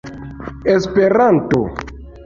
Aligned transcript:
esperanto 0.65 1.61